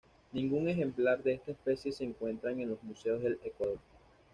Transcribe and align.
Ningún 0.33 0.67
ejemplar 0.67 1.21
de 1.21 1.33
esta 1.35 1.51
especie 1.51 1.91
se 1.91 2.03
encuentran 2.03 2.59
en 2.59 2.69
los 2.69 2.81
museos 2.81 3.21
del 3.21 3.39
Ecuador. 3.43 3.77